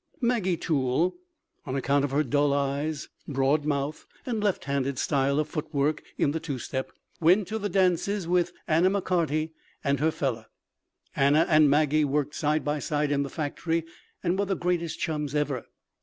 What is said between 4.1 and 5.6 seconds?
and left handed style of